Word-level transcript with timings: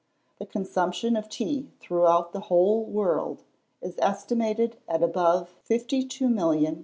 The 0.39 0.47
consumption 0.47 1.15
of 1.15 1.29
tea 1.29 1.69
throughout 1.79 2.33
the 2.33 2.39
whole 2.39 2.85
world 2.85 3.43
is 3.83 3.99
estimated 3.99 4.77
at 4.87 5.03
above 5.03 5.53
52,000,000 5.69 6.09
lbs. 6.35 6.79